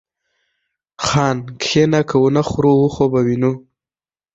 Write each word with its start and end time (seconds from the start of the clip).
خان! 1.05 1.37
کښينه 1.61 2.01
که 2.09 2.15
ونه 2.19 2.41
خورو 2.49 2.71
و 2.79 2.87
خو 2.93 3.03
به 3.11 3.19
وينو. 3.25 3.51